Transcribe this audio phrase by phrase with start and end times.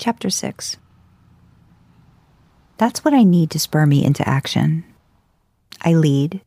[0.00, 0.78] Chapter 6
[2.78, 4.82] That's what I need to spur me into action.
[5.82, 6.40] I lead,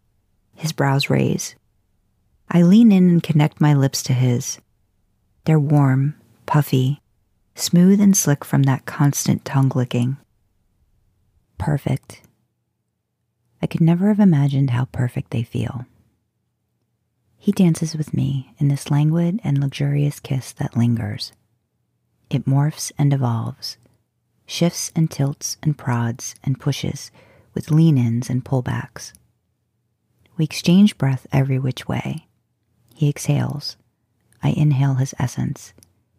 [0.56, 1.56] his brows raise.
[2.50, 4.58] I lean in and connect my lips to his.
[5.46, 6.16] They're warm,
[6.48, 7.00] puffy,
[7.54, 10.18] smooth and slick from that constant tongue licking.
[11.60, 12.24] Perfect.
[13.62, 15.86] I could never have imagined how perfect they feel.
[17.38, 21.34] He dances with me in this languid and luxurious kiss that lingers.
[22.34, 23.78] It morphs and evolves,
[24.48, 27.12] shifts and tilts and prods and pushes
[27.54, 29.14] with lean ins and pullbacks.
[30.36, 32.26] We exchange breath every which way.
[32.96, 33.78] He exhales.
[34.42, 35.74] I inhale his essence.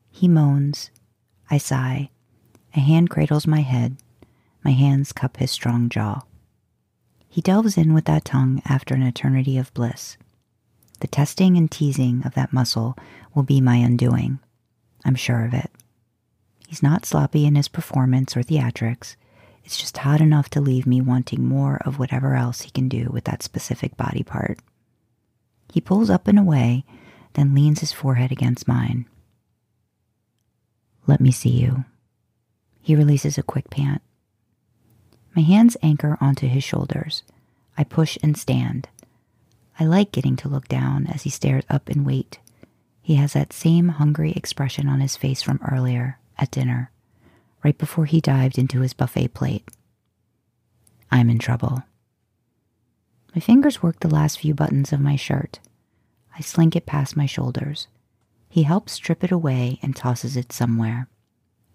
[0.09, 0.93] He moans.
[1.51, 2.11] I sigh.
[2.77, 3.97] A hand cradles my head.
[4.63, 6.23] My hands cup his strong jaw.
[7.29, 10.17] He delves in with that tongue after an eternity of bliss.
[11.01, 12.97] The testing and teasing of that muscle
[13.35, 14.39] will be my undoing.
[15.05, 15.73] I'm sure of it.
[16.75, 19.15] He's not sloppy in his performance or theatrics.
[19.63, 23.11] It's just hot enough to leave me wanting more of whatever else he can do
[23.13, 24.59] with that specific body part.
[25.73, 26.85] He pulls up and away,
[27.35, 29.07] then leans his forehead against mine.
[31.07, 31.85] Let me see you.
[32.83, 34.03] He releases a quick pant.
[35.37, 37.23] My hands anchor onto his shoulders.
[37.79, 38.89] I push and stand.
[39.79, 42.41] I like getting to look down as he stares up and wait.
[43.01, 46.91] He has that same hungry expression on his face from earlier, at dinner,
[47.63, 49.69] right before he dived into his buffet plate.
[51.11, 51.83] I'm in trouble.
[53.35, 55.61] My fingers work the last few buttons of my shirt.
[56.37, 57.89] I slink it past my shoulders.
[58.49, 61.09] He helps strip it away and tosses it somewhere.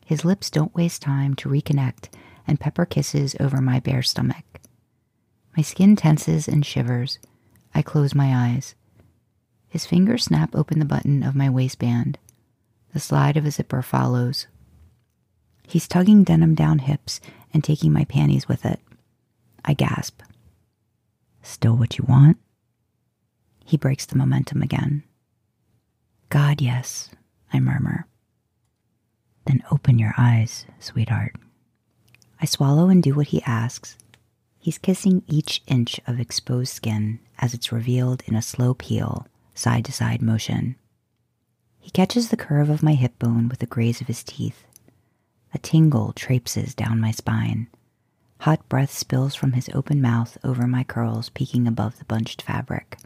[0.06, 2.10] His lips don't waste time to reconnect
[2.48, 4.46] and pepper kisses over my bare stomach.
[5.56, 7.20] My skin tenses and shivers.
[7.76, 8.76] I close my eyes.
[9.68, 12.18] His fingers snap open the button of my waistband.
[12.94, 14.48] The slide of a zipper follows.
[15.68, 17.22] He's tugging denim down hips
[17.54, 18.80] and taking my panties with it.
[19.64, 20.22] I gasp.
[21.44, 22.38] Still what you want?
[23.64, 25.04] He breaks the momentum again.
[26.30, 27.10] God, yes,
[27.54, 28.08] I murmur.
[29.46, 31.36] Then open your eyes, sweetheart.
[32.42, 33.98] I swallow and do what he asks.
[34.58, 39.86] He's kissing each inch of exposed skin as it's revealed in a slow peel, side
[39.86, 40.76] to side motion.
[41.80, 44.66] He catches the curve of my hip bone with the graze of his teeth.
[45.54, 47.68] A tingle traipses down my spine.
[48.42, 52.98] Hot breath spills from his open mouth over my curls peeking above the bunched fabric.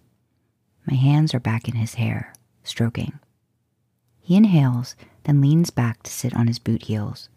[0.86, 3.20] My hands are back in his hair, stroking.
[4.20, 7.30] He inhales, then leans back to sit on his boot heels.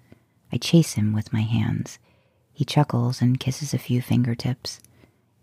[0.52, 1.98] I chase him with my hands.
[2.52, 4.80] He chuckles and kisses a few fingertips.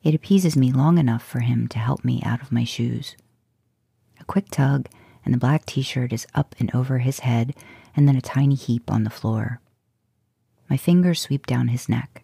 [0.03, 3.15] It appeases me long enough for him to help me out of my shoes.
[4.19, 4.87] A quick tug,
[5.25, 7.55] and the black t shirt is up and over his head,
[7.95, 9.59] and then a tiny heap on the floor.
[10.69, 12.23] My fingers sweep down his neck.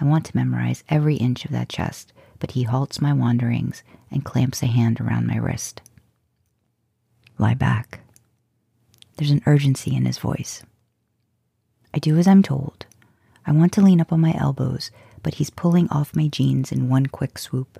[0.00, 4.24] I want to memorize every inch of that chest, but he halts my wanderings and
[4.24, 5.80] clamps a hand around my wrist.
[7.38, 8.00] Lie back.
[9.16, 10.62] There's an urgency in his voice.
[11.94, 12.86] I do as I'm told.
[13.46, 14.90] I want to lean up on my elbows,
[15.22, 17.78] but he's pulling off my jeans in one quick swoop.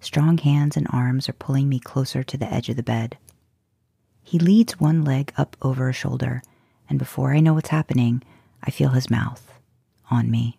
[0.00, 3.16] Strong hands and arms are pulling me closer to the edge of the bed.
[4.26, 6.42] He leads one leg up over a shoulder,
[6.90, 8.24] and before I know what's happening,
[8.60, 9.52] I feel his mouth
[10.10, 10.58] on me.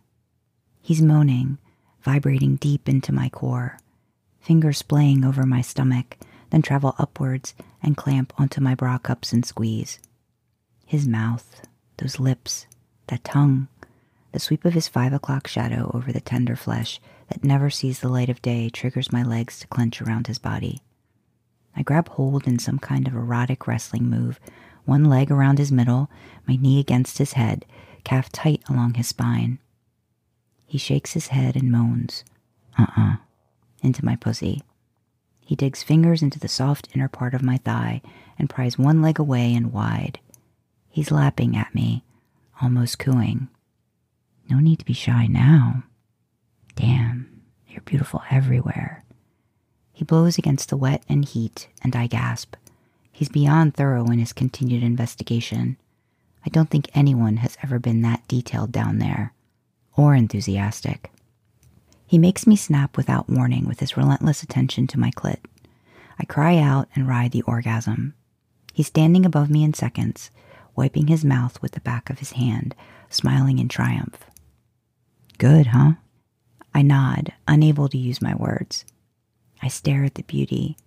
[0.82, 1.58] He's moaning,
[2.02, 3.78] vibrating deep into my core,
[4.40, 6.18] fingers splaying over my stomach,
[6.50, 10.00] then travel upwards and clamp onto my bra cups and squeeze.
[10.86, 11.68] His mouth,
[11.98, 12.68] those lips,
[13.08, 13.68] that tongue,
[14.32, 18.08] the sweep of his five o'clock shadow over the tender flesh that never sees the
[18.08, 20.80] light of day triggers my legs to clench around his body.
[21.78, 24.40] I grab hold in some kind of erotic wrestling move,
[24.86, 26.10] one leg around his middle,
[26.48, 27.66] my knee against his head,
[28.04, 29.60] calf tight along his spine.
[30.66, 32.24] He shakes his head and moans,
[32.80, 33.16] uh uh-uh, uh,
[33.84, 34.64] into my pussy.
[35.40, 38.02] He digs fingers into the soft inner part of my thigh
[38.40, 40.20] and pries one leg away and wide.
[40.90, 42.04] He's lapping at me,
[42.60, 43.50] almost cooing.
[44.50, 45.84] No need to be shy now.
[46.76, 49.04] Damn, you're beautiful everywhere.
[49.98, 52.54] He blows against the wet and heat, and I gasp.
[53.12, 55.76] He's beyond thorough in his continued investigation.
[56.46, 59.34] I don't think anyone has ever been that detailed down there,
[59.96, 61.10] or enthusiastic.
[62.06, 65.40] He makes me snap without warning with his relentless attention to my clit.
[66.20, 68.14] I cry out and ride the orgasm.
[68.76, 70.30] He's standing above me in seconds,
[70.76, 72.76] wiping his mouth with the back of his hand,
[73.10, 74.26] smiling in triumph.
[75.40, 75.94] Good, huh?
[76.72, 78.86] I nod, unable to use my words.
[79.62, 80.78] I stare at the beauty,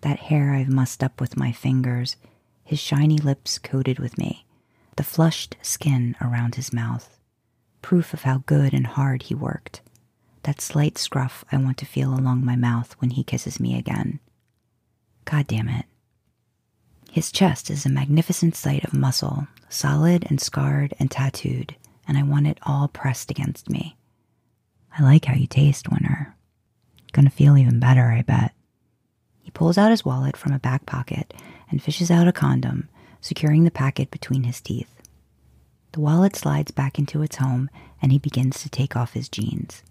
[0.00, 2.16] that hair I've mussed up with my fingers,
[2.64, 4.44] his shiny lips coated with me,
[4.96, 7.18] the flushed skin around his mouth,
[7.82, 9.80] proof of how good and hard he worked.
[10.42, 14.20] That slight scruff I want to feel along my mouth when he kisses me again.
[15.24, 15.84] God damn it.
[17.10, 21.74] His chest is a magnificent sight of muscle, solid and scarred and tattooed,
[22.06, 23.96] and I want it all pressed against me.
[24.96, 26.34] I like how you taste, Winter.
[27.12, 28.52] Gonna feel even better, I bet.
[29.40, 31.32] He pulls out his wallet from a back pocket
[31.70, 32.88] and fishes out a condom,
[33.20, 35.02] securing the packet between his teeth.
[35.92, 37.70] The wallet slides back into its home
[38.02, 39.82] and he begins to take off his jeans.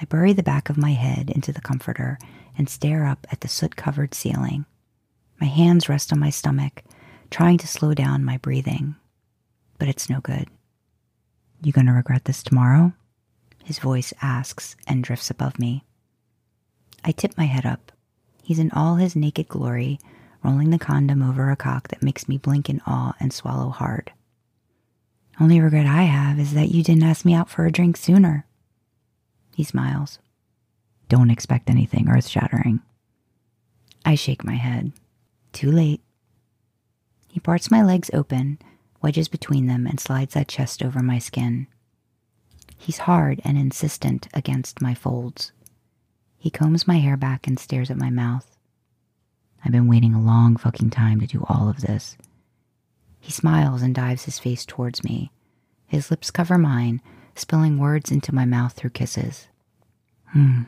[0.00, 2.18] I bury the back of my head into the comforter
[2.56, 4.66] and stare up at the soot covered ceiling.
[5.40, 6.82] My hands rest on my stomach,
[7.30, 8.96] trying to slow down my breathing.
[9.78, 10.48] But it's no good.
[11.62, 12.92] You gonna regret this tomorrow?
[13.64, 15.84] His voice asks and drifts above me.
[17.04, 17.92] I tip my head up.
[18.42, 19.98] He's in all his naked glory,
[20.42, 24.12] rolling the condom over a cock that makes me blink in awe and swallow hard.
[25.40, 28.46] Only regret I have is that you didn't ask me out for a drink sooner.
[29.54, 30.18] He smiles.
[31.08, 32.80] Don't expect anything earth shattering.
[34.04, 34.92] I shake my head.
[35.52, 36.00] Too late.
[37.28, 38.58] He parts my legs open,
[39.02, 41.66] wedges between them, and slides that chest over my skin.
[42.76, 45.52] He's hard and insistent against my folds.
[46.44, 48.58] He combs my hair back and stares at my mouth.
[49.64, 52.18] I've been waiting a long fucking time to do all of this.
[53.18, 55.30] He smiles and dives his face towards me.
[55.86, 57.00] His lips cover mine,
[57.34, 59.48] spilling words into my mouth through kisses.
[60.32, 60.64] Hmm,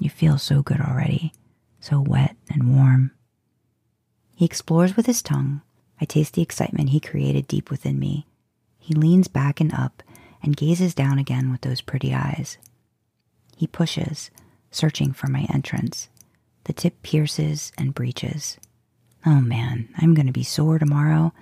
[0.00, 1.32] you feel so good already,
[1.78, 3.12] so wet and warm.
[4.34, 5.62] He explores with his tongue.
[6.00, 8.26] I taste the excitement he created deep within me.
[8.80, 10.02] He leans back and up
[10.42, 12.58] and gazes down again with those pretty eyes.
[13.56, 14.32] He pushes,
[14.70, 16.08] searching for my entrance.
[16.64, 18.58] The tip pierces and breaches.
[19.26, 21.32] Oh man, I'm going to be sore tomorrow,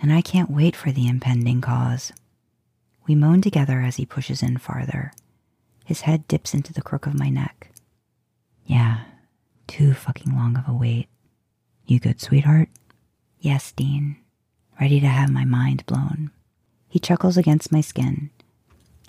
[0.00, 2.12] and I can't wait for the impending cause.
[3.06, 5.12] We moan together as he pushes in farther.
[5.84, 7.70] His head dips into the crook of my neck.
[8.66, 9.00] Yeah,
[9.66, 11.08] too fucking long of a wait.
[11.86, 12.68] You good, sweetheart?
[13.40, 14.16] Yes, Dean.
[14.80, 16.30] Ready to have my mind blown.
[16.88, 18.30] He chuckles against my skin,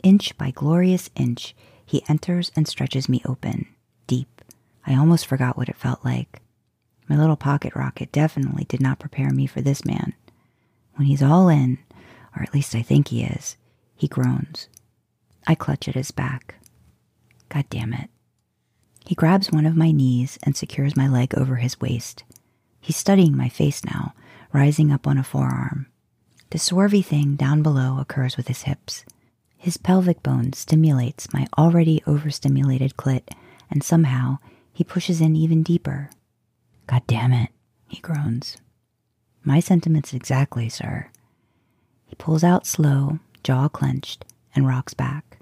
[0.03, 1.55] Inch by glorious inch,
[1.93, 3.67] he enters and stretches me open,
[4.07, 4.41] deep.
[4.83, 6.41] I almost forgot what it felt like.
[7.07, 10.15] My little pocket rocket definitely did not prepare me for this man.
[10.95, 11.77] When he's all in,
[12.35, 13.57] or at least I think he is,
[13.95, 14.69] he groans.
[15.45, 16.55] I clutch at his back.
[17.49, 18.09] God damn it.
[19.05, 22.23] He grabs one of my knees and secures my leg over his waist.
[22.81, 24.15] He's studying my face now,
[24.51, 25.85] rising up on a forearm.
[26.49, 29.05] The swervy thing down below occurs with his hips.
[29.63, 33.29] His pelvic bone stimulates my already overstimulated clit,
[33.71, 34.39] and somehow
[34.73, 36.09] he pushes in even deeper.
[36.85, 37.49] God damn it,
[37.87, 38.57] he groans.
[39.41, 41.07] My sentiments exactly, sir.
[42.05, 45.37] He pulls out slow, jaw clenched, and rocks back.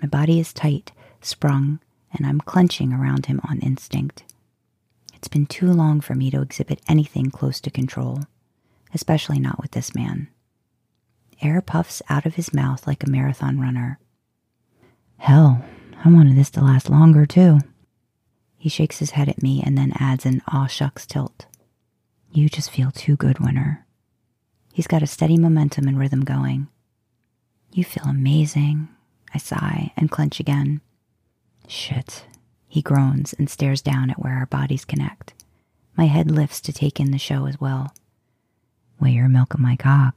[0.00, 1.80] My body is tight, sprung,
[2.12, 4.22] and I'm clenching around him on instinct.
[5.14, 8.20] It's been too long for me to exhibit anything close to control,
[8.94, 10.28] especially not with this man.
[11.42, 13.98] Air puffs out of his mouth like a marathon runner.
[15.18, 15.64] Hell,
[16.04, 17.58] I wanted this to last longer, too.
[18.56, 21.46] He shakes his head at me and then adds an aw shucks tilt.
[22.32, 23.84] You just feel too good, Winter.
[24.72, 26.68] He's got a steady momentum and rhythm going.
[27.72, 28.88] You feel amazing,
[29.34, 30.80] I sigh and clench again.
[31.66, 32.24] Shit.
[32.68, 35.34] He groans and stares down at where our bodies connect.
[35.96, 37.92] My head lifts to take in the show as well.
[38.98, 40.14] Weigh your milk of my cock.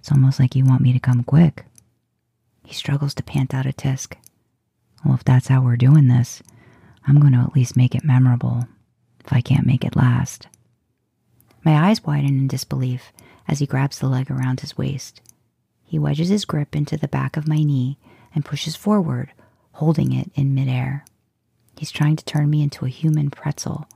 [0.00, 1.66] It's almost like you want me to come quick.
[2.64, 4.14] He struggles to pant out a tisk.
[5.04, 6.42] Well, if that's how we're doing this,
[7.06, 8.66] I'm going to at least make it memorable,
[9.24, 10.48] if I can't make it last.
[11.64, 13.12] My eyes widen in disbelief
[13.46, 15.20] as he grabs the leg around his waist.
[15.84, 17.98] He wedges his grip into the back of my knee
[18.34, 19.32] and pushes forward,
[19.72, 21.04] holding it in midair.
[21.76, 23.86] He's trying to turn me into a human pretzel.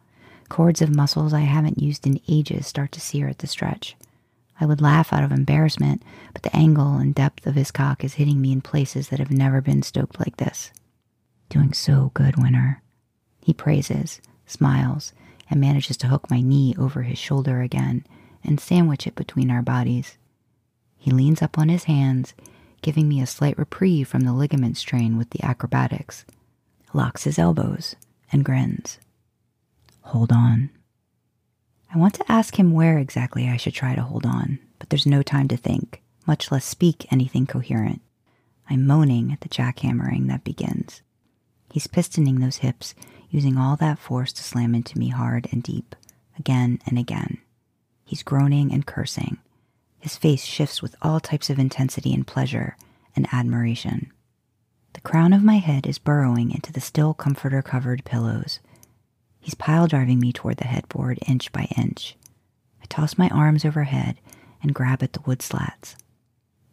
[0.48, 3.96] Cords of muscles I haven't used in ages start to sear at the stretch.
[4.60, 8.14] I would laugh out of embarrassment, but the angle and depth of his cock is
[8.14, 10.72] hitting me in places that have never been stoked like this.
[11.48, 12.82] Doing so good, Winter.
[13.40, 15.12] He praises, smiles,
[15.50, 18.04] and manages to hook my knee over his shoulder again
[18.42, 20.16] and sandwich it between our bodies.
[20.96, 22.34] He leans up on his hands,
[22.82, 26.24] giving me a slight reprieve from the ligament strain with the acrobatics,
[26.92, 27.96] locks his elbows,
[28.32, 28.98] and grins.
[30.02, 30.70] Hold on.
[31.94, 35.06] I want to ask him where exactly I should try to hold on, but there's
[35.06, 38.02] no time to think, much less speak anything coherent.
[38.68, 41.02] I'm moaning at the jackhammering that begins.
[41.72, 42.96] He's pistoning those hips,
[43.30, 45.94] using all that force to slam into me hard and deep,
[46.36, 47.38] again and again.
[48.04, 49.38] He's groaning and cursing.
[50.00, 52.76] His face shifts with all types of intensity and pleasure
[53.14, 54.10] and admiration.
[54.94, 58.58] The crown of my head is burrowing into the still comforter covered pillows.
[59.44, 62.16] He's pile driving me toward the headboard inch by inch.
[62.82, 64.16] I toss my arms overhead
[64.62, 65.96] and grab at the wood slats.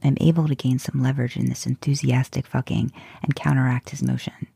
[0.02, 4.48] I'm able to gain some leverage in this enthusiastic fucking and counteract his motion,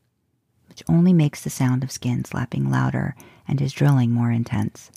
[0.66, 3.14] which only makes the sound of skin slapping louder
[3.46, 4.90] and his drilling more intense.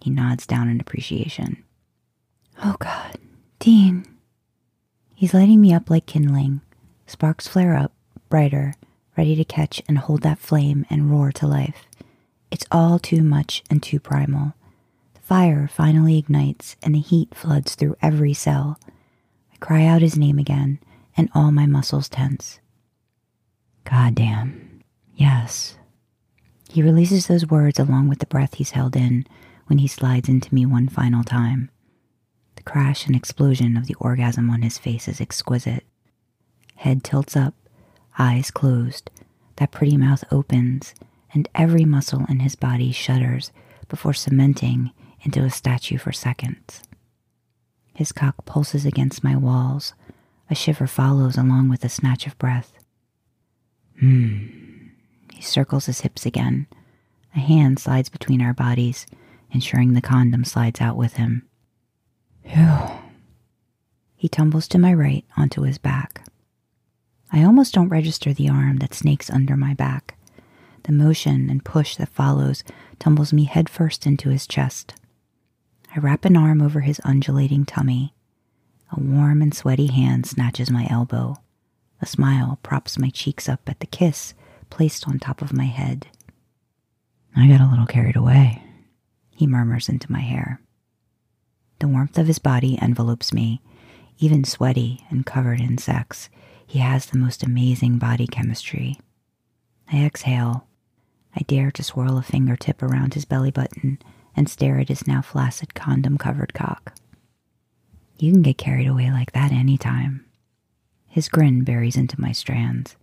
[0.00, 1.64] He nods down in appreciation.
[2.62, 3.18] Oh God,
[3.58, 4.06] Dean.
[5.16, 6.60] He's lighting me up like kindling.
[7.08, 7.92] Sparks flare up,
[8.28, 8.74] brighter,
[9.16, 11.88] ready to catch and hold that flame and roar to life.
[12.50, 14.54] It's all too much and too primal.
[15.14, 18.78] The fire finally ignites and the heat floods through every cell.
[19.52, 20.78] I cry out his name again,
[21.16, 22.60] and all my muscles tense.
[23.84, 24.82] God damn.
[25.14, 25.76] Yes.
[26.68, 29.26] He releases those words along with the breath he's held in
[29.66, 31.70] when he slides into me one final time.
[32.56, 35.84] The crash and explosion of the orgasm on his face is exquisite.
[36.76, 37.54] Head tilts up,
[38.18, 39.10] eyes closed.
[39.56, 40.94] That pretty mouth opens,
[41.36, 43.52] and every muscle in his body shudders
[43.88, 44.90] before cementing
[45.20, 46.82] into a statue for seconds.
[47.92, 49.92] His cock pulses against my walls.
[50.48, 52.78] A shiver follows along with a snatch of breath.
[54.00, 54.46] Hmm.
[55.34, 56.68] He circles his hips again.
[57.34, 59.06] A hand slides between our bodies,
[59.50, 61.46] ensuring the condom slides out with him.
[62.46, 62.78] Phew.
[64.16, 66.26] He tumbles to my right onto his back.
[67.30, 70.16] I almost don't register the arm that snakes under my back.
[70.86, 72.62] The motion and push that follows
[73.00, 74.94] tumbles me headfirst into his chest.
[75.94, 78.14] I wrap an arm over his undulating tummy.
[78.96, 81.38] A warm and sweaty hand snatches my elbow.
[82.00, 84.32] A smile props my cheeks up at the kiss
[84.70, 86.06] placed on top of my head.
[87.34, 88.62] I got a little carried away,
[89.30, 90.60] he murmurs into my hair.
[91.80, 93.60] The warmth of his body envelopes me.
[94.18, 96.30] Even sweaty and covered in sex,
[96.64, 99.00] he has the most amazing body chemistry.
[99.92, 100.65] I exhale.
[101.36, 103.98] I dare to swirl a fingertip around his belly button
[104.34, 106.94] and stare at his now flaccid condom covered cock.
[108.18, 110.24] You can get carried away like that any time.
[111.06, 112.96] His grin buries into my strands.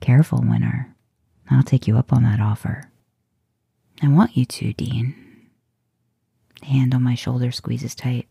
[0.00, 0.94] Careful, Winter.
[1.50, 2.90] I'll take you up on that offer.
[4.00, 5.14] I want you to, Dean.
[6.60, 8.28] The hand on my shoulder squeezes tight.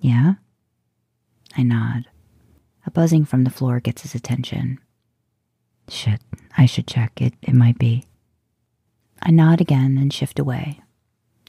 [0.00, 0.34] Yeah?
[1.56, 2.06] I nod.
[2.86, 4.78] A buzzing from the floor gets his attention.
[5.90, 6.20] Shit,
[6.56, 7.20] I should check.
[7.20, 8.04] It, it might be.
[9.20, 10.80] I nod again and shift away.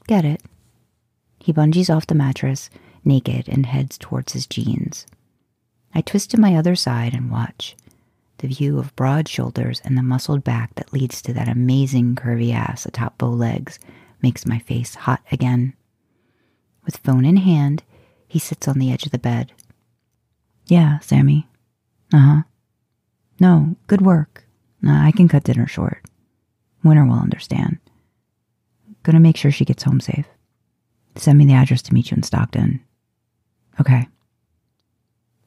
[0.08, 0.42] Get it.
[1.38, 2.68] He bungees off the mattress,
[3.04, 5.06] naked, and heads towards his jeans.
[5.94, 7.76] I twist to my other side and watch.
[8.38, 12.52] The view of broad shoulders and the muscled back that leads to that amazing curvy
[12.52, 13.78] ass atop bow legs
[14.20, 15.74] makes my face hot again.
[16.84, 17.84] With phone in hand,
[18.26, 19.52] he sits on the edge of the bed.
[20.66, 21.46] Yeah, Sammy.
[22.12, 22.42] Uh huh.
[23.40, 24.44] No, good work.
[24.86, 26.04] I can cut dinner short.
[26.84, 27.78] Winter will understand.
[29.02, 30.26] Gonna make sure she gets home safe.
[31.16, 32.82] Send me the address to meet you in Stockton.
[33.80, 34.08] Okay.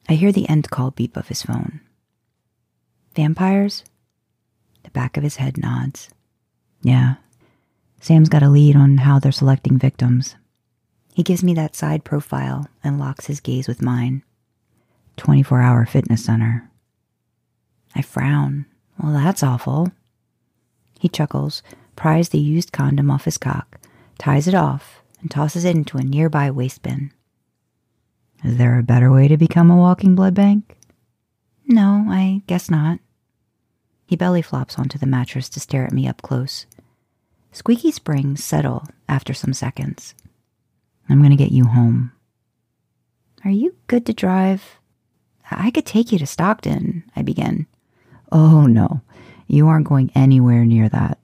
[0.08, 1.80] I hear the end call beep of his phone.
[3.14, 3.84] Vampires?
[4.84, 6.10] The back of his head nods.
[6.82, 7.14] Yeah.
[8.00, 10.36] Sam's got a lead on how they're selecting victims.
[11.14, 14.22] He gives me that side profile and locks his gaze with mine.
[15.16, 16.70] 24 hour fitness center.
[17.96, 18.66] I frown.
[19.02, 19.90] Well, that's awful.
[21.00, 21.62] He chuckles,
[21.96, 23.80] pries the used condom off his cock,
[24.18, 27.10] ties it off, and tosses it into a nearby waste bin.
[28.44, 30.76] Is there a better way to become a walking blood bank?
[31.66, 33.00] No, I guess not.
[34.04, 36.66] He belly flops onto the mattress to stare at me up close.
[37.50, 40.14] Squeaky springs settle after some seconds.
[41.08, 42.12] I'm going to get you home.
[43.42, 44.76] Are you good to drive?
[45.50, 47.66] I could take you to Stockton, I begin.
[48.32, 49.00] Oh, no.
[49.46, 51.18] You aren't going anywhere near that.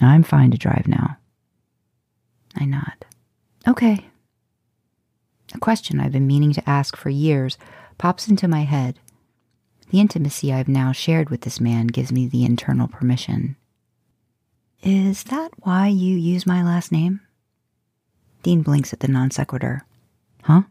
[0.00, 1.16] I'm fine to drive now.
[2.56, 3.04] I nod.
[3.66, 4.04] Okay.
[5.54, 7.58] A question I've been meaning to ask for years
[7.96, 8.98] pops into my head.
[9.90, 13.56] The intimacy I've now shared with this man gives me the internal permission.
[14.82, 17.20] Is that why you use my last name?
[18.42, 19.84] Dean blinks at the non sequitur.
[20.42, 20.62] Huh?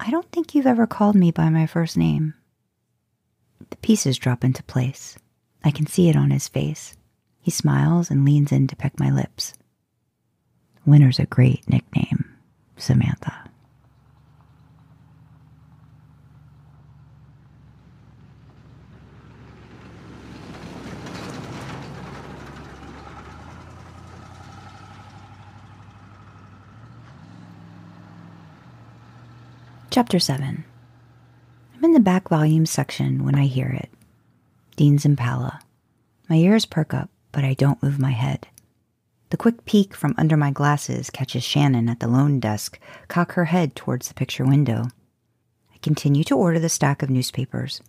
[0.00, 2.34] I don't think you've ever called me by my first name.
[3.70, 5.16] The pieces drop into place.
[5.64, 6.96] I can see it on his face.
[7.40, 9.54] He smiles and leans in to peck my lips.
[10.86, 12.24] Winter's a great nickname,
[12.76, 13.34] Samantha.
[29.90, 30.64] Chapter 7
[31.78, 33.88] I'm in the back volume section when I hear it.
[34.74, 35.60] Dean's Impala.
[36.28, 38.48] My ears perk up, but I don't move my head.
[39.30, 43.44] The quick peek from under my glasses catches Shannon at the loan desk cock her
[43.44, 44.86] head towards the picture window.
[45.72, 47.80] I continue to order the stack of newspapers.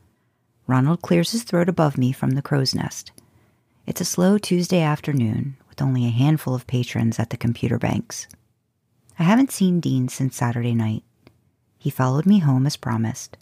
[0.67, 3.11] Ronald clears his throat above me from the crow's nest.
[3.87, 8.27] It's a slow Tuesday afternoon with only a handful of patrons at the computer banks.
[9.17, 11.03] I haven't seen Dean since Saturday night.
[11.79, 13.35] He followed me home as promised.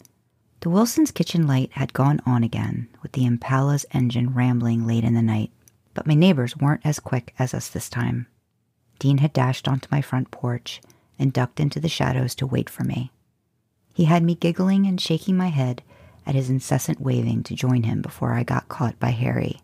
[0.60, 5.14] The Wilson's kitchen light had gone on again, with the Impala's engine rambling late in
[5.14, 5.52] the night,
[5.94, 8.26] but my neighbors weren't as quick as us this time.
[8.98, 10.80] Dean had dashed onto my front porch
[11.16, 13.12] and ducked into the shadows to wait for me.
[13.94, 15.82] He had me giggling and shaking my head
[16.26, 19.60] at his incessant waving to join him before I got caught by Harry.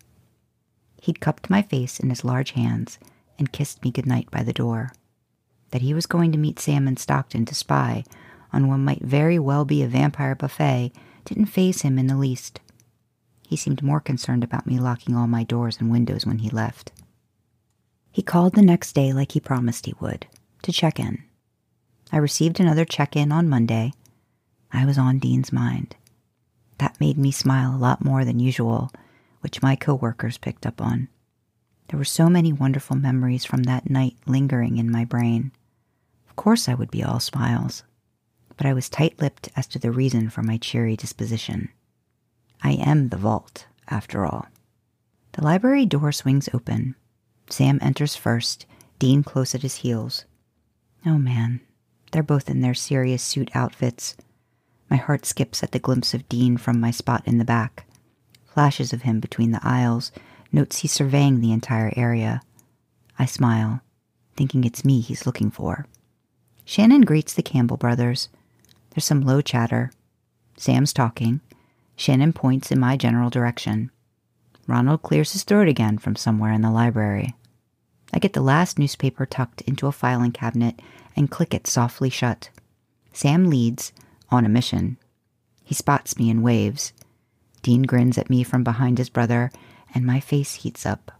[1.02, 3.00] He'd cupped my face in his large hands
[3.36, 4.92] and kissed me goodnight by the door.
[5.72, 8.04] That he was going to meet Sam in Stockton to spy
[8.54, 10.92] on what might very well be a vampire buffet
[11.24, 12.60] didn't faze him in the least.
[13.46, 16.92] He seemed more concerned about me locking all my doors and windows when he left.
[18.10, 20.26] He called the next day like he promised he would,
[20.62, 21.24] to check in.
[22.12, 23.92] I received another check in on Monday.
[24.72, 25.96] I was on Dean's mind.
[26.78, 28.90] That made me smile a lot more than usual,
[29.40, 31.08] which my coworkers picked up on.
[31.88, 35.52] There were so many wonderful memories from that night lingering in my brain.
[36.28, 37.82] Of course, I would be all smiles
[38.56, 41.70] but I was tight lipped as to the reason for my cheery disposition.
[42.62, 44.46] I am the vault, after all.
[45.32, 46.94] The library door swings open.
[47.50, 48.66] Sam enters first,
[48.98, 50.24] Dean close at his heels.
[51.04, 51.60] Oh man,
[52.12, 54.16] they're both in their serious suit outfits.
[54.88, 57.86] My heart skips at the glimpse of Dean from my spot in the back.
[58.46, 60.12] Flashes of him between the aisles,
[60.52, 62.40] notes he's surveying the entire area.
[63.18, 63.80] I smile,
[64.36, 65.86] thinking it's me he's looking for.
[66.64, 68.28] Shannon greets the Campbell brothers.
[68.94, 69.90] There's some low chatter.
[70.56, 71.40] Sam's talking.
[71.96, 73.90] Shannon points in my general direction.
[74.66, 77.34] Ronald clears his throat again from somewhere in the library.
[78.12, 80.80] I get the last newspaper tucked into a filing cabinet
[81.16, 82.50] and click it softly shut.
[83.12, 83.92] Sam leads,
[84.30, 84.96] on a mission.
[85.64, 86.92] He spots me and waves.
[87.62, 89.50] Dean grins at me from behind his brother,
[89.94, 91.10] and my face heats up.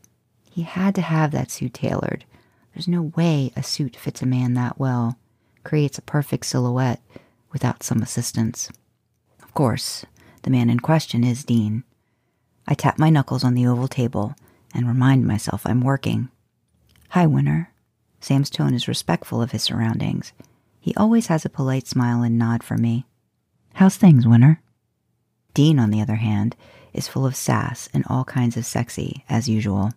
[0.51, 2.25] He had to have that suit tailored.
[2.73, 5.19] There's no way a suit fits a man that well,
[5.63, 7.01] creates a perfect silhouette,
[7.55, 8.69] without some assistance.
[9.43, 10.05] Of course,
[10.43, 11.85] the man in question is Dean.
[12.69, 14.35] I tap my knuckles on the oval table
[14.75, 16.29] and remind myself I'm working.
[17.11, 17.71] Hi, Winter.
[18.21, 20.35] Sam's tone is respectful of his surroundings.
[20.81, 23.07] He always has a polite smile and nod for me.
[23.75, 24.61] How's things, Winter?
[25.55, 26.57] Dean, on the other hand,
[26.93, 29.93] is full of sass and all kinds of sexy, as usual.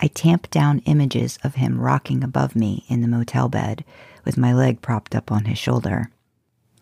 [0.00, 3.84] I tamp down images of him rocking above me in the motel bed
[4.24, 6.10] with my leg propped up on his shoulder.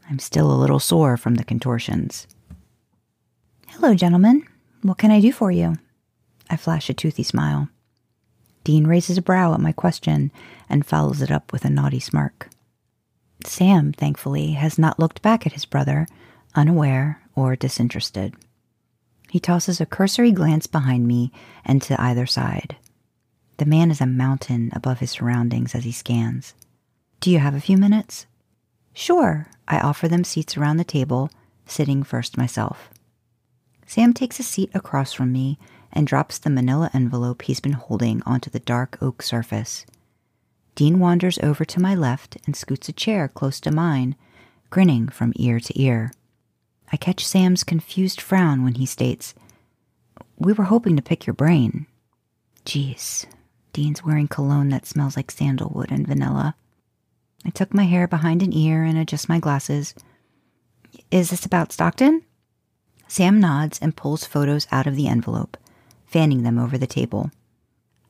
[0.08, 2.26] I'm still a little sore from the contortions.
[3.68, 4.46] Hello, gentlemen.
[4.82, 5.76] What can I do for you?
[6.48, 7.68] I flash a toothy smile.
[8.62, 10.30] Dean raises a brow at my question
[10.68, 12.48] and follows it up with a naughty smirk.
[13.44, 16.06] Sam, thankfully, has not looked back at his brother,
[16.54, 18.34] unaware or disinterested.
[19.30, 21.32] He tosses a cursory glance behind me
[21.64, 22.76] and to either side.
[23.58, 26.54] The man is a mountain above his surroundings as he scans.
[27.20, 28.26] Do you have a few minutes?
[28.98, 31.28] Sure, I offer them seats around the table,
[31.66, 32.88] sitting first myself.
[33.87, 35.59] Sam takes a seat across from me
[35.92, 39.85] and drops the manila envelope he's been holding onto the dark oak surface.
[40.74, 44.16] Dean wanders over to my left and scoots a chair close to mine,
[44.70, 46.11] grinning from ear to ear.
[46.90, 49.35] I catch Sam's confused frown when he states,
[50.38, 51.85] We were hoping to pick your brain.
[52.64, 53.26] Geez,
[53.74, 56.56] Dean's wearing cologne that smells like sandalwood and vanilla.
[57.46, 59.94] I tuck my hair behind an ear and adjust my glasses.
[61.12, 62.22] Is this about Stockton?
[63.06, 65.56] Sam nods and pulls photos out of the envelope,
[66.06, 67.30] fanning them over the table.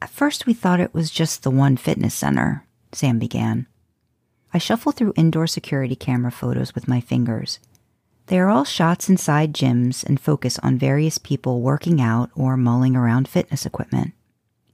[0.00, 3.66] At first, we thought it was just the one fitness center, Sam began.
[4.54, 7.58] I shuffle through indoor security camera photos with my fingers.
[8.28, 12.96] They are all shots inside gyms and focus on various people working out or mulling
[12.96, 14.14] around fitness equipment.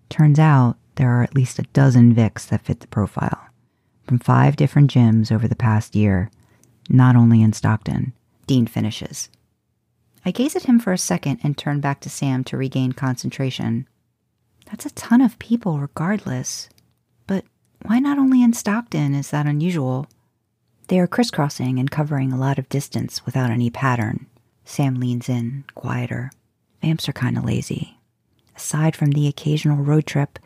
[0.09, 3.49] Turns out there are at least a dozen Vics that fit the profile
[4.07, 6.31] from five different gyms over the past year,
[6.89, 8.13] not only in Stockton.
[8.47, 9.29] Dean finishes.
[10.25, 13.89] I gaze at him for a second and turn back to Sam to regain concentration.
[14.67, 16.69] That's a ton of people, regardless.
[17.27, 17.45] But
[17.83, 19.15] why not only in Stockton?
[19.15, 20.07] Is that unusual?
[20.89, 24.27] They are crisscrossing and covering a lot of distance without any pattern.
[24.65, 26.31] Sam leans in, quieter.
[26.83, 27.99] Vamps are kind of lazy.
[28.57, 30.39] Aside from the occasional road trip,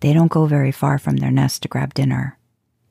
[0.00, 2.38] they don't go very far from their nest to grab dinner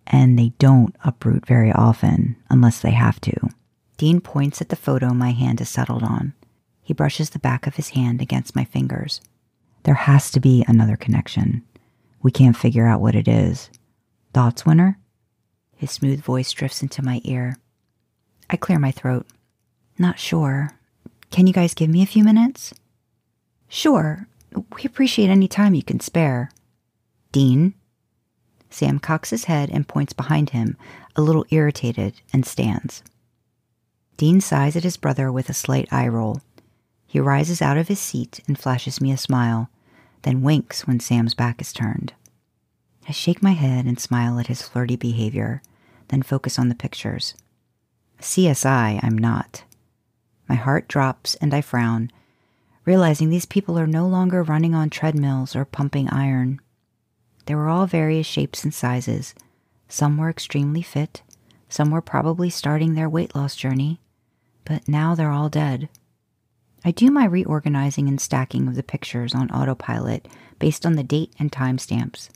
[0.10, 3.50] and they don't uproot very often unless they have to.
[3.98, 6.34] Dean points at the photo my hand is settled on.
[6.82, 9.22] He brushes the back of his hand against my fingers.
[9.84, 11.64] There has to be another connection.
[12.22, 13.70] We can't figure out what it is.
[14.34, 14.98] Thoughts, Winter?
[15.76, 17.58] His smooth voice drifts into my ear.
[18.50, 19.28] I clear my throat.
[19.98, 20.72] Not sure.
[21.32, 22.74] Can you guys give me a few minutes?
[23.68, 24.28] Sure.
[24.54, 26.50] We appreciate any time you can spare.
[27.32, 27.76] Dean?
[28.70, 30.78] Sam cocks his head and points behind him,
[31.16, 33.04] a little irritated, and stands.
[34.18, 36.42] Dean sighs at his brother with a slight eye roll.
[37.08, 39.70] He rises out of his seat and flashes me a smile,
[40.22, 42.14] then winks when Sam's back is turned.
[43.08, 45.64] I shake my head and smile at his flirty behavior,
[46.10, 47.34] then focus on the pictures.
[48.22, 49.64] CSI, I'm not.
[50.48, 52.12] My heart drops and I frown,
[52.86, 56.60] realizing these people are no longer running on treadmills or pumping iron.
[57.50, 59.34] They were all various shapes and sizes.
[59.88, 61.24] Some were extremely fit,
[61.68, 64.00] some were probably starting their weight loss journey,
[64.66, 65.90] but now they're all dead.
[66.86, 70.28] I do my reorganizing and stacking of the pictures on autopilot
[70.60, 72.30] based on the date and timestamps.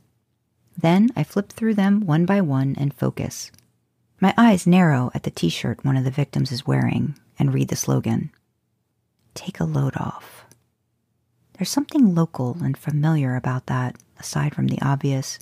[0.75, 3.51] Then I flip through them one by one and focus.
[4.19, 7.67] My eyes narrow at the t shirt one of the victims is wearing and read
[7.67, 8.31] the slogan
[9.35, 10.45] Take a load off.
[11.59, 15.37] There's something local and familiar about that, aside from the obvious.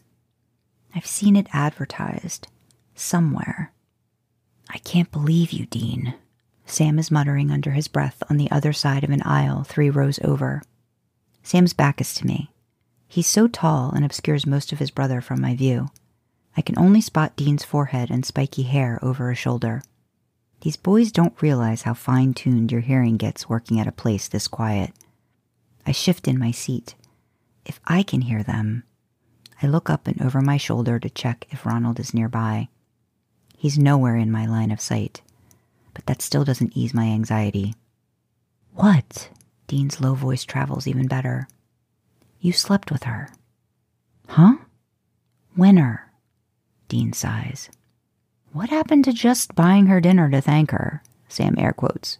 [0.95, 2.47] I've seen it advertised
[2.95, 3.71] somewhere.
[4.69, 6.15] I can't believe you, Dean.
[6.65, 10.19] Sam is muttering under his breath on the other side of an aisle three rows
[10.23, 10.63] over.
[11.43, 12.49] Sam's back is to me.
[13.07, 15.89] He's so tall and obscures most of his brother from my view.
[16.57, 19.83] I can only spot Dean's forehead and spiky hair over a shoulder.
[20.61, 24.47] These boys don't realize how fine tuned your hearing gets working at a place this
[24.47, 24.91] quiet.
[25.85, 26.95] I shift in my seat.
[27.65, 28.83] If I can hear them,
[29.61, 32.69] I look up and over my shoulder to check if Ronald is nearby.
[33.57, 35.21] He's nowhere in my line of sight
[35.93, 37.75] but that still doesn't ease my anxiety.
[38.73, 39.29] What?
[39.67, 41.47] Dean's low voice travels even better.
[42.39, 43.29] You slept with her.
[44.27, 44.55] Huh?
[45.55, 46.11] Winter.
[46.87, 47.69] Dean sighs.
[48.51, 51.03] What happened to just buying her dinner to thank her?
[51.29, 52.17] Sam air quotes.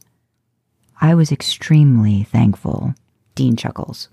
[1.01, 2.93] I was extremely thankful,
[3.36, 4.08] Dean chuckles.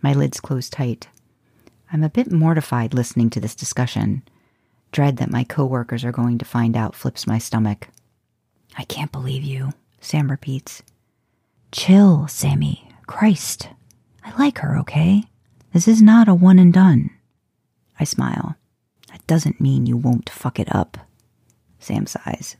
[0.00, 1.08] My lids close tight.
[1.92, 4.22] I'm a bit mortified listening to this discussion.
[4.92, 7.88] Dread that my coworkers are going to find out flips my stomach.
[8.76, 10.82] I can't believe you, Sam repeats.
[11.72, 12.88] Chill, Sammy.
[13.06, 13.70] Christ.
[14.22, 15.24] I like her, okay?
[15.72, 17.10] This is not a one and done.
[17.98, 18.56] I smile.
[19.10, 20.98] That doesn't mean you won't fuck it up.
[21.78, 22.56] Sam sighs.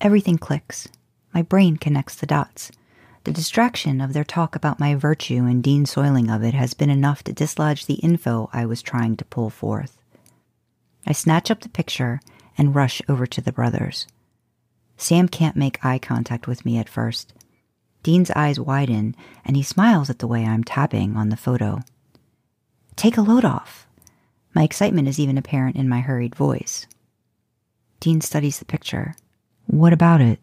[0.00, 0.88] Everything clicks.
[1.32, 2.72] My brain connects the dots.
[3.24, 6.90] The distraction of their talk about my virtue and Dean soiling of it has been
[6.90, 9.96] enough to dislodge the info I was trying to pull forth.
[11.06, 12.20] I snatch up the picture
[12.58, 14.06] and rush over to the brothers.
[14.98, 17.32] Sam can't make eye contact with me at first.
[18.02, 21.80] Dean's eyes widen, and he smiles at the way I'm tapping on the photo.
[22.94, 23.86] Take a load off.
[24.54, 26.86] My excitement is even apparent in my hurried voice.
[28.00, 29.16] Dean studies the picture.
[29.66, 30.40] What about it?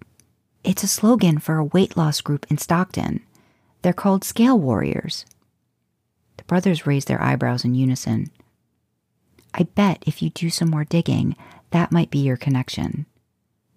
[0.64, 3.22] It's a slogan for a weight loss group in Stockton.
[3.82, 5.26] They're called Scale Warriors.
[6.38, 8.30] The brothers raise their eyebrows in unison.
[9.54, 11.36] I bet if you do some more digging,
[11.72, 13.06] that might be your connection.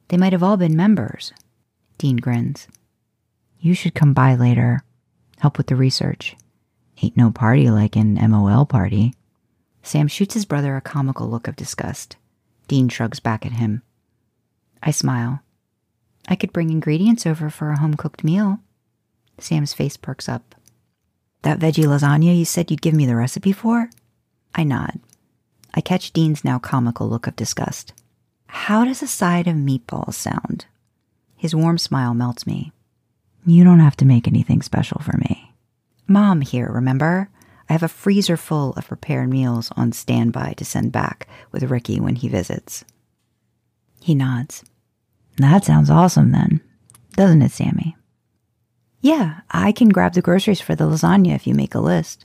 [0.08, 1.32] They might have all been members.
[1.96, 2.68] Dean grins.
[3.58, 4.84] You should come by later.
[5.38, 6.36] Help with the research.
[7.02, 9.14] Ain't no party like an MOL party.
[9.82, 12.16] Sam shoots his brother a comical look of disgust.
[12.68, 13.82] Dean shrugs back at him.
[14.82, 15.40] I smile.
[16.28, 18.60] I could bring ingredients over for a home cooked meal.
[19.38, 20.54] Sam's face perks up.
[21.42, 23.90] That veggie lasagna you said you'd give me the recipe for?
[24.54, 25.00] I nod.
[25.74, 27.92] I catch Dean's now comical look of disgust.
[28.46, 30.66] How does a side of meatballs sound?
[31.36, 32.72] His warm smile melts me.
[33.44, 35.52] You don't have to make anything special for me.
[36.06, 37.28] Mom here, remember?
[37.68, 41.98] I have a freezer full of prepared meals on standby to send back with Ricky
[41.98, 42.84] when he visits.
[44.00, 44.64] He nods.
[45.36, 46.60] That sounds awesome then,
[47.16, 47.96] doesn't it, Sammy?
[49.00, 52.24] Yeah, I can grab the groceries for the lasagna if you make a list.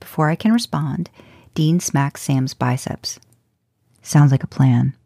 [0.00, 1.10] Before I can respond,
[1.54, 3.20] Dean smacks Sam's biceps.
[4.02, 4.96] Sounds like a plan.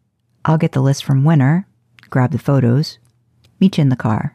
[0.44, 1.66] I'll get the list from Winter,
[2.08, 2.98] grab the photos,
[3.60, 4.32] meet you in the car.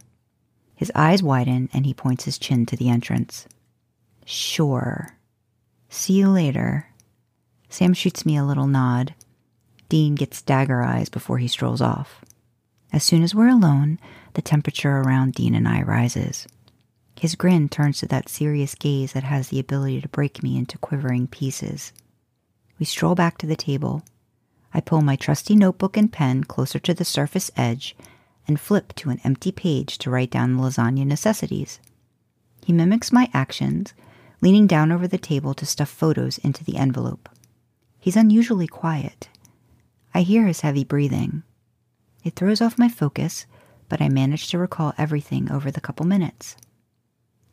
[0.75, 3.47] His eyes widen and he points his chin to the entrance.
[4.25, 5.17] Sure.
[5.89, 6.87] See you later.
[7.69, 9.15] Sam shoots me a little nod.
[9.89, 12.23] Dean gets dagger eyes before he strolls off.
[12.93, 13.99] As soon as we're alone,
[14.35, 16.47] the temperature around Dean and I rises.
[17.19, 20.77] His grin turns to that serious gaze that has the ability to break me into
[20.77, 21.91] quivering pieces.
[22.79, 24.03] We stroll back to the table,
[24.73, 27.95] I pull my trusty notebook and pen closer to the surface edge,
[28.47, 31.79] and flip to an empty page to write down the lasagna necessities.
[32.65, 33.93] He mimics my actions,
[34.41, 37.29] leaning down over the table to stuff photos into the envelope.
[37.99, 39.29] He's unusually quiet.
[40.13, 41.43] I hear his heavy breathing.
[42.23, 43.45] It throws off my focus,
[43.89, 46.55] but I manage to recall everything over the couple minutes.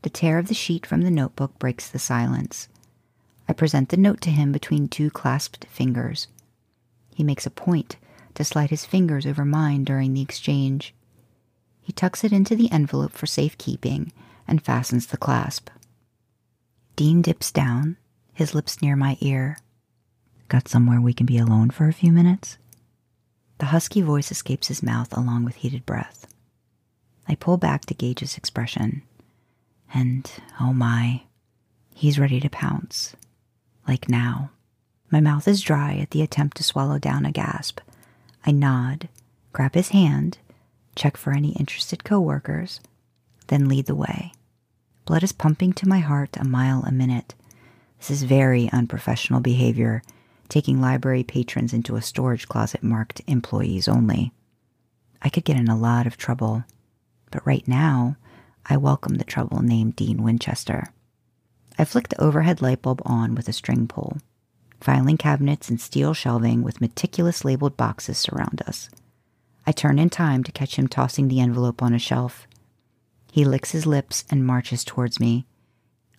[0.03, 2.69] The tear of the sheet from the notebook breaks the silence.
[3.49, 6.29] I present the note to him between two clasped fingers.
[7.15, 7.97] He makes a point
[8.35, 10.95] to slide his fingers over mine during the exchange.
[11.83, 14.13] He tucks it into the envelope for safekeeping
[14.47, 15.69] and fastens the clasp.
[16.97, 17.97] Dean dips down,
[18.33, 19.59] his lips near my ear.
[20.49, 22.57] Got somewhere we can be alone for a few minutes?
[23.61, 26.27] The husky voice escapes his mouth along with heated breath.
[27.29, 29.03] I pull back to gauge his expression.
[29.93, 31.25] And, oh my,
[31.95, 33.15] he's ready to pounce.
[33.87, 34.51] Like now.
[35.11, 37.81] My mouth is dry at the attempt to swallow down a gasp.
[38.47, 39.11] I nod,
[39.53, 40.39] grab his hand,
[40.97, 42.81] check for any interested coworkers,
[43.49, 44.33] then lead the way.
[45.05, 47.35] Blood is pumping to my heart a mile a minute.
[47.99, 50.03] This is very unprofessional behavior,
[50.51, 54.33] taking library patrons into a storage closet marked employees only.
[55.23, 56.65] I could get in a lot of trouble,
[57.31, 58.17] but right now,
[58.67, 60.93] I welcome the trouble named Dean Winchester.
[61.79, 64.19] I flick the overhead light bulb on with a string pull.
[64.81, 68.91] Filing cabinets and steel shelving with meticulous labeled boxes surround us.
[69.67, 72.47] I turn in time to catch him tossing the envelope on a shelf.
[73.31, 75.47] He licks his lips and marches towards me.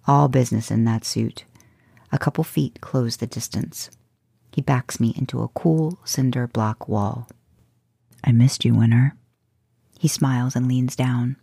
[0.08, 1.44] All business in that suit.
[2.12, 3.89] A couple feet close the distance.
[4.52, 7.30] He backs me into a cool cinder block wall.
[8.24, 9.16] I missed you, Winter.
[10.00, 11.38] He smiles and leans down.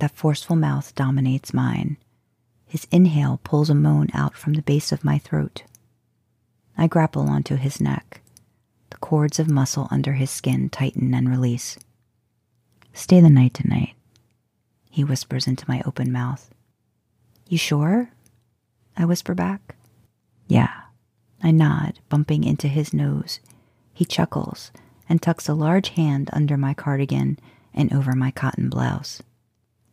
[0.00, 1.96] That forceful mouth dominates mine.
[2.66, 5.62] His inhale pulls a moan out from the base of my throat.
[6.76, 8.20] I grapple onto his neck.
[8.90, 11.78] The cords of muscle under his skin tighten and release.
[12.92, 13.94] Stay the night tonight,
[14.90, 16.54] he whispers into my open mouth.
[17.48, 18.10] You sure?
[18.96, 19.74] I whisper back.
[20.46, 20.83] Yeah.
[21.44, 23.38] I nod, bumping into his nose.
[23.92, 24.72] He chuckles
[25.10, 27.38] and tucks a large hand under my cardigan
[27.74, 29.22] and over my cotton blouse.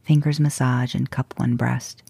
[0.01, 2.03] Fingers massage and cup one breast.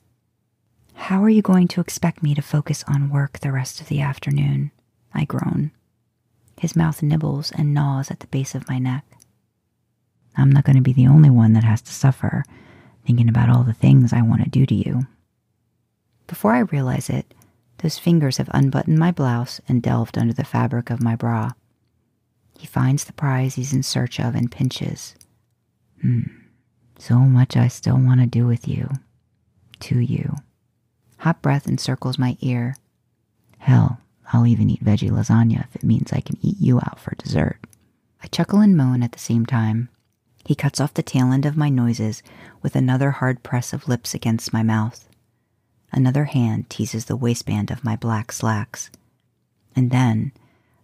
[0.94, 4.00] How are you going to expect me to focus on work the rest of the
[4.00, 4.70] afternoon?
[5.12, 5.72] I groan.
[6.60, 9.04] His mouth nibbles and gnaws at the base of my neck.
[10.38, 12.44] I'm not going to be the only one that has to suffer
[13.08, 15.08] thinking about all the things I want to do to you.
[16.28, 17.34] Before I realize it,
[17.82, 21.52] those fingers have unbuttoned my blouse and delved under the fabric of my bra.
[22.58, 25.16] He finds the prize he's in search of and pinches.
[26.02, 26.24] Hmm,
[26.98, 28.90] so much I still want to do with you.
[29.82, 30.36] To you.
[31.20, 32.76] Hot breath encircles my ear.
[33.58, 34.00] Hell,
[34.32, 37.60] I'll even eat veggie lasagna if it means I can eat you out for dessert.
[38.24, 39.90] I chuckle and moan at the same time.
[40.46, 42.22] He cuts off the tail end of my noises
[42.62, 45.08] with another hard press of lips against my mouth.
[45.92, 48.90] Another hand teases the waistband of my black slacks.
[49.76, 50.32] And then,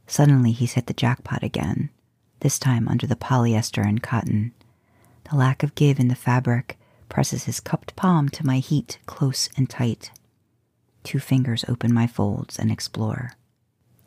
[0.05, 1.89] suddenly, he's hit the jackpot again,
[2.41, 4.53] this time under the polyester and cotton.
[5.29, 6.77] The lack of give in the fabric
[7.09, 10.11] presses his cupped palm to my heat close and tight.
[11.03, 13.31] Two fingers open my folds and explore.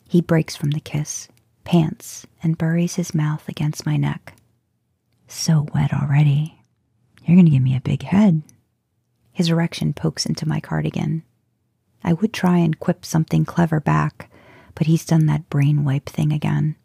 [0.07, 1.27] He breaks from the kiss,
[1.63, 4.35] pants, and buries his mouth against my neck.
[5.27, 6.59] So wet already.
[7.23, 8.41] You're going to give me a big head.
[9.33, 11.23] His erection pokes into my cardigan.
[12.03, 14.29] I would try and quip something clever back,
[14.75, 16.75] but he's done that brain wipe thing again.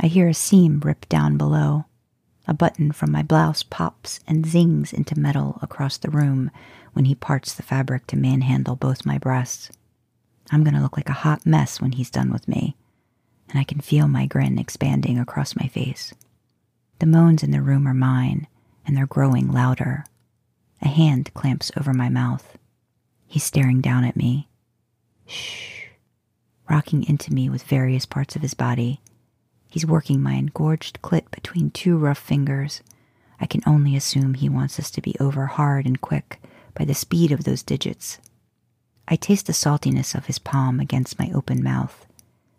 [0.00, 1.84] I hear a seam rip down below.
[2.46, 6.50] A button from my blouse pops and zings into metal across the room
[6.94, 9.70] when he parts the fabric to manhandle both my breasts.
[10.50, 12.76] I'm going to look like a hot mess when he's done with me,
[13.48, 16.12] and I can feel my grin expanding across my face.
[16.98, 18.48] The moans in the room are mine,
[18.86, 20.04] and they're growing louder.
[20.82, 22.56] A hand clamps over my mouth.
[23.26, 24.48] He's staring down at me.
[25.26, 25.84] Shh.
[26.68, 29.00] Rocking into me with various parts of his body.
[29.68, 32.82] He's working my engorged clit between two rough fingers.
[33.40, 36.40] I can only assume he wants us to be over hard and quick
[36.74, 38.18] by the speed of those digits.
[39.06, 42.06] I taste the saltiness of his palm against my open mouth,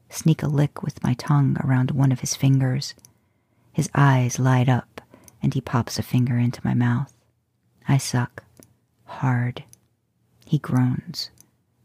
[0.09, 2.93] sneak a lick with my tongue around one of his fingers.
[3.71, 5.01] His eyes light up,
[5.41, 7.13] and he pops a finger into my mouth.
[7.91, 8.45] I suck.
[9.03, 9.65] Hard.
[10.45, 11.29] He groans.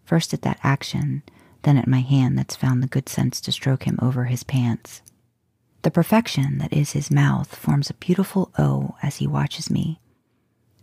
[0.05, 1.25] First at that action,
[1.63, 5.03] then at my hand that's found the good sense to stroke him over his pants.
[5.83, 9.99] The perfection that is his mouth forms a beautiful O as he watches me,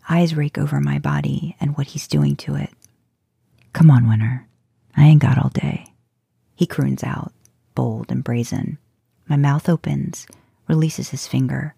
[0.10, 2.72] Eyes rake over my body and what he's doing to it.
[3.72, 4.46] Come on, Winter.
[4.98, 5.94] I ain't got all day.
[6.54, 7.32] He croons out,
[7.76, 8.78] bold and brazen.
[9.30, 10.28] My mouth opens,
[10.68, 11.76] releases his finger.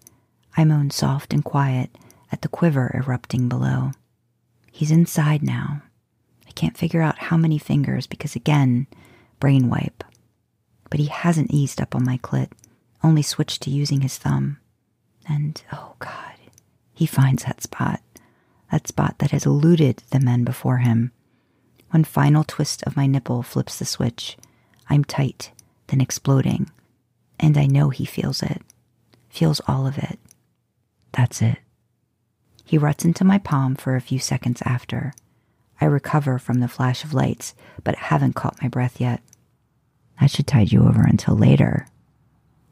[0.56, 1.96] I moan soft and quiet
[2.32, 3.92] at the quiver erupting below.
[4.72, 5.82] He's inside now.
[6.46, 8.86] I can't figure out how many fingers because, again,
[9.40, 10.04] brain wipe.
[10.90, 12.50] But he hasn't eased up on my clit,
[13.02, 14.58] only switched to using his thumb.
[15.28, 16.34] And, oh God,
[16.94, 18.00] he finds that spot,
[18.70, 21.12] that spot that has eluded the men before him.
[21.90, 24.36] One final twist of my nipple flips the switch.
[24.88, 25.52] I'm tight,
[25.88, 26.70] then exploding.
[27.38, 28.62] And I know he feels it,
[29.28, 30.18] feels all of it.
[31.12, 31.58] That's it.
[32.66, 35.14] He ruts into my palm for a few seconds after.
[35.80, 39.22] I recover from the flash of lights, but haven't caught my breath yet.
[40.20, 41.86] That should tide you over until later.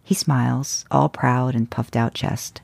[0.03, 2.61] He smiles, all proud and puffed out chest.